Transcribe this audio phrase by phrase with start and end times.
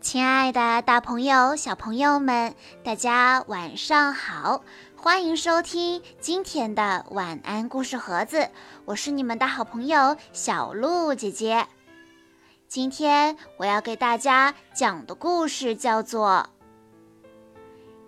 [0.00, 4.62] 亲爱的，大朋友、小朋友们，大家晚上好！
[4.96, 8.48] 欢迎收听今天的晚安故事盒子，
[8.86, 11.66] 我是你们的好朋友小鹿姐姐。
[12.66, 16.48] 今天我要给大家讲的故事叫做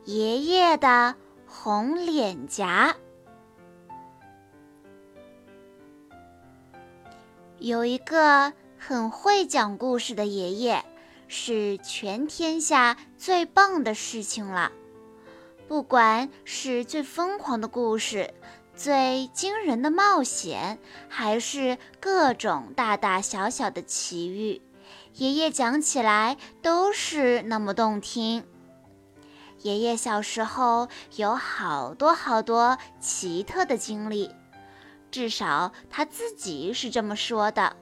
[0.11, 1.14] 《爷爷的
[1.46, 2.96] 红脸颊》。
[7.59, 10.82] 有一个很会讲故事的爷爷。
[11.45, 14.71] 是全天下最棒的事情了。
[15.67, 18.33] 不管是最疯狂的故事、
[18.77, 20.79] 最惊人的冒险，
[21.09, 24.63] 还是各种大大小小的奇遇，
[25.17, 28.45] 爷爷讲起来都是那么动听。
[29.63, 30.86] 爷爷小时候
[31.17, 34.31] 有好多好多奇特的经历，
[35.11, 37.75] 至少他自己是这么说的。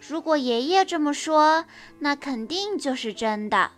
[0.00, 1.64] 如果爷爷这么说，
[1.98, 3.70] 那肯定就是真的。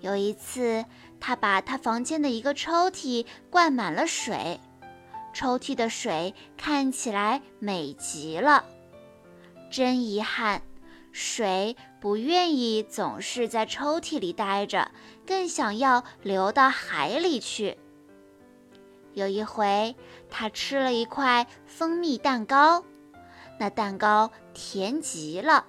[0.00, 0.84] 有一次，
[1.20, 4.60] 他把他房间的一个抽屉灌满了水，
[5.32, 8.64] 抽屉的水看起来美极了。
[9.70, 10.62] 真遗憾，
[11.12, 14.90] 水不愿意总是在抽屉里待着，
[15.26, 17.78] 更想要流到海里去。
[19.14, 19.94] 有一回，
[20.30, 22.84] 他吃了一块蜂蜜蛋糕。
[23.58, 25.66] 那蛋糕甜极了，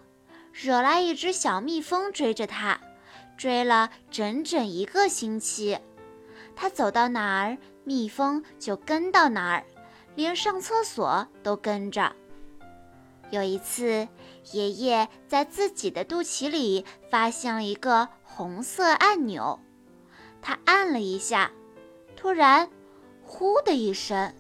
[0.52, 2.80] 惹来一只小蜜蜂追着它，
[3.38, 5.78] 追了整整一个星期。
[6.56, 9.64] 他走到哪儿，蜜蜂就跟到哪儿，
[10.16, 12.16] 连上厕所都跟着。
[13.30, 14.08] 有一次，
[14.52, 19.60] 爷爷在自己的肚脐里发现了一个红色按钮，
[20.42, 21.52] 他按了一下，
[22.16, 22.70] 突然，
[23.24, 24.34] 呼的一声，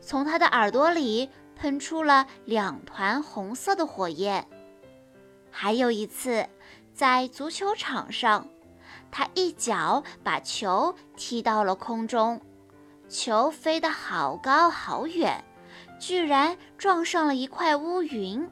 [0.00, 1.28] 从他的耳朵里。
[1.60, 4.48] 喷出了两团红色的火焰。
[5.50, 6.48] 还有一次，
[6.94, 8.48] 在足球场上，
[9.10, 12.40] 他一脚把球踢到了空中，
[13.10, 15.44] 球飞得好高好远，
[15.98, 18.48] 居然撞上了一块乌云，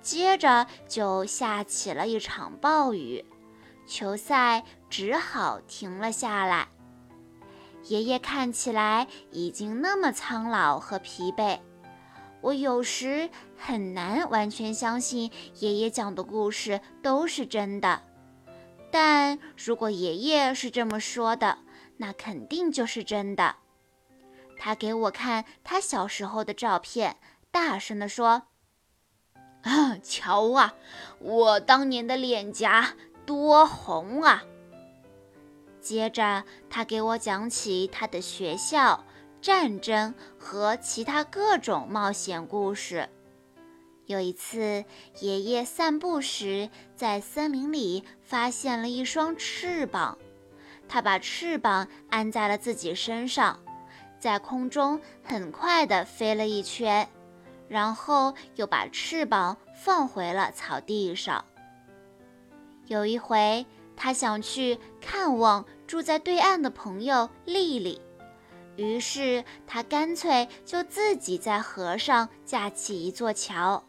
[0.00, 3.22] 接着就下起了一场暴雨，
[3.86, 6.68] 球赛只好停了下来。
[7.84, 11.58] 爷爷看起来已经那么苍老和疲惫。
[12.42, 18.02] 我有时很难完全相信爷爷讲的故事都是真的，
[18.90, 21.58] 但如果爷爷是这么说的，
[21.98, 23.56] 那肯定就是真的。
[24.58, 27.16] 他给我看他小时候的照片，
[27.50, 28.44] 大声地说
[29.62, 30.74] ：“啊，瞧啊，
[31.18, 32.94] 我当年的脸颊
[33.26, 34.44] 多红啊！”
[35.80, 39.04] 接着，他给我讲起他的学校。
[39.40, 43.08] 战争和其他各种冒险故事。
[44.06, 44.84] 有一次，
[45.20, 50.18] 爷爷散步时，在森林里发现了一双翅膀。
[50.88, 53.60] 他把翅膀安在了自己身上，
[54.18, 57.08] 在空中很快地飞了一圈，
[57.68, 61.44] 然后又把翅膀放回了草地上。
[62.88, 63.64] 有一回，
[63.96, 68.02] 他想去看望住在对岸的朋友丽丽。
[68.80, 73.84] 于是他干脆就自己在河上架起一座桥。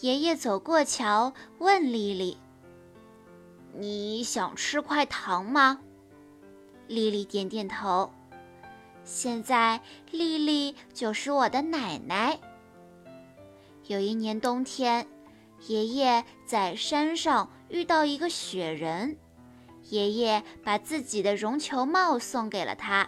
[0.00, 2.38] 爷爷走过桥，问丽丽
[3.76, 5.80] ：“你想吃块糖吗？”
[6.88, 8.10] 丽丽点点头。
[9.04, 9.78] 现在
[10.10, 12.38] 丽丽就是我的奶奶。
[13.88, 15.06] 有一年冬天，
[15.66, 19.18] 爷爷在山上遇到一个雪人，
[19.90, 23.06] 爷爷把自己的绒球帽送给了他。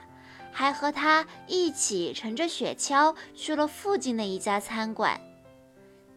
[0.52, 5.20] 还和他一起乘着雪橇去了附近的一家餐馆。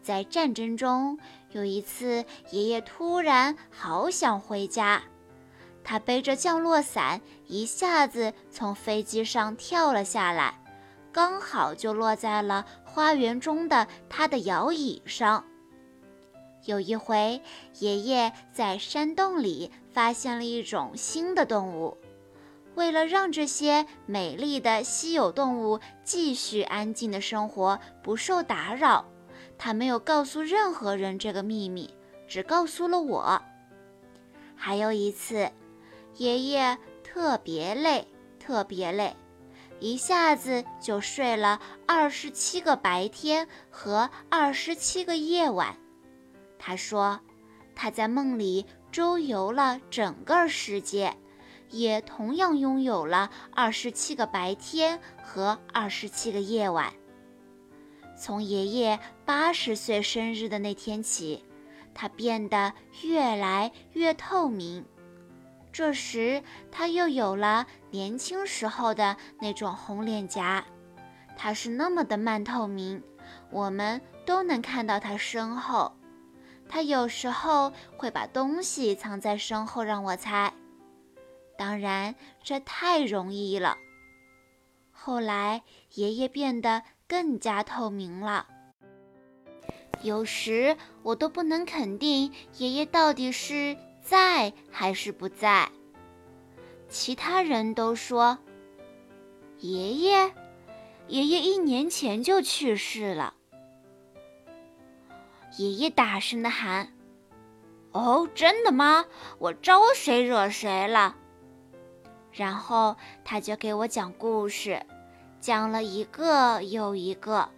[0.02, 1.18] 在战争中，
[1.52, 5.02] 有一次，爷爷突然好想回家，
[5.82, 10.60] 他背着降落伞，一下子从飞机上跳了下来，
[11.10, 15.44] 刚好就落在了花园中的他的摇椅上。
[16.66, 17.40] 有一回，
[17.78, 21.96] 爷爷在山洞里发现了一种新的动物。
[22.74, 29.04] 为了让这些美丽的稀有动物继续安静的生活，不受打扰，
[29.56, 31.94] 他没有告诉任何人这个秘密，
[32.26, 33.40] 只告诉了我。
[34.56, 35.50] 还有一次，
[36.16, 38.06] 爷爷特别累，
[38.40, 39.14] 特别累，
[39.78, 45.76] 一下子就睡了二十七个白天和二十七个夜晚。
[46.58, 47.20] 他说，
[47.74, 51.14] 他在梦里周游了整个世界。
[51.70, 56.92] 也同样拥有了二十七个白天和二十七个夜晚。
[58.16, 61.44] 从爷爷八十岁生日的那天起，
[61.92, 62.72] 他变得
[63.02, 64.84] 越来越透明。
[65.72, 70.64] 这时，他又有了年轻时候的那种红脸颊。
[71.36, 73.02] 他是那么的半透明，
[73.50, 75.92] 我们都能看到他身后。
[76.68, 80.54] 他有时候会把东西藏在身后让我猜，
[81.56, 83.76] 当然这太容易了。
[84.92, 85.62] 后来，
[85.94, 88.46] 爷爷变得更加透明了。
[90.02, 95.70] 有时我都不能肯定爷爷到底是在还是不在。
[96.88, 98.38] 其他人都说
[99.60, 100.32] ：“爷爷，
[101.08, 103.34] 爷爷一年前就去世了。”
[105.58, 106.92] 爷爷大声地喊
[107.92, 109.06] ：“哦，真的吗？
[109.38, 111.16] 我招谁惹谁了？”
[112.34, 114.84] 然后他就给我讲故事，
[115.40, 117.48] 讲了一个又一个。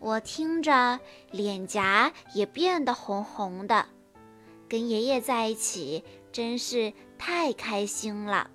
[0.00, 0.98] 我听着，
[1.30, 3.86] 脸颊也变得红红的。
[4.68, 6.02] 跟爷爷在一起
[6.32, 8.50] 真是太开心了。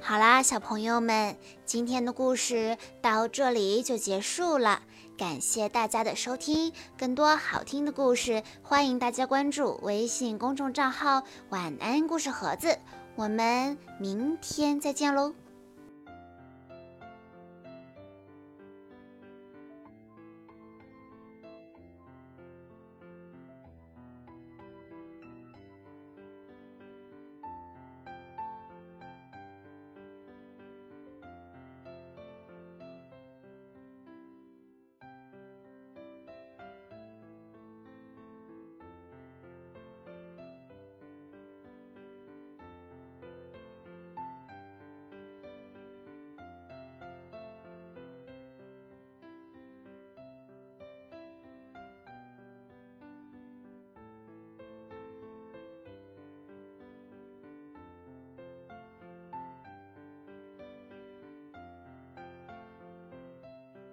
[0.00, 4.82] 好啦，小朋友们，今天的故事到这里就结束了。
[5.18, 12.78] 感谢大家的收听，更多好听的故事，欢迎大家关注微信公众账号“晚安故事盒子”。
[13.20, 15.34] 我们明天再见喽。